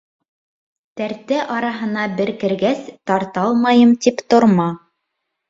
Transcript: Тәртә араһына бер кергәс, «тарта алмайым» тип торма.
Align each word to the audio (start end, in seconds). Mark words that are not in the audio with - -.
Тәртә 1.01 1.41
араһына 1.55 2.05
бер 2.21 2.31
кергәс, 2.45 2.81
«тарта 3.11 3.45
алмайым» 3.51 3.95
тип 4.09 4.27
торма. 4.35 4.69